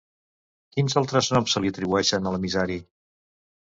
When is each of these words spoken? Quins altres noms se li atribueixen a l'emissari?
Quins 0.77 0.97
altres 1.03 1.31
noms 1.37 1.53
se 1.59 1.63
li 1.67 1.73
atribueixen 1.75 2.29
a 2.29 2.37
l'emissari? 2.37 2.83